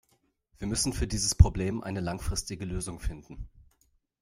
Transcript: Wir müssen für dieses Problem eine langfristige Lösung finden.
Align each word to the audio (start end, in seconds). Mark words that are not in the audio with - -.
Wir 0.57 0.67
müssen 0.67 0.93
für 0.93 1.05
dieses 1.05 1.35
Problem 1.35 1.83
eine 1.83 1.99
langfristige 1.99 2.65
Lösung 2.65 2.99
finden. 2.99 3.47